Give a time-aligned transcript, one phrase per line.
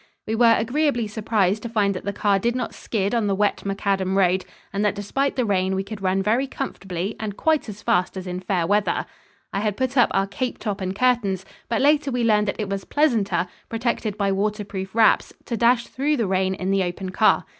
[0.25, 3.63] We were agreeably surprised to find that the car did not skid on the wet
[3.67, 7.83] macadam road and that despite the rain we could run very comfortably and quite as
[7.83, 9.05] fast as in fair weather.
[9.53, 12.67] I had put up our cape top and curtains, but later we learned that it
[12.67, 17.11] was pleasanter, protected by water proof wraps, to dash through the rain in the open
[17.11, 17.45] car.